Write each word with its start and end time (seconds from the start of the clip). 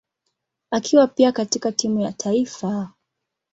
akiwa 0.71 1.07
pia 1.07 1.31
katika 1.31 1.71
timu 1.71 1.99
ya 1.99 2.11
taifa. 2.11 2.91